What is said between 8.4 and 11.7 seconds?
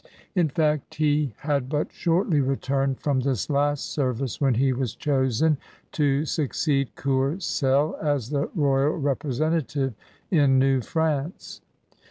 royal representative in New France.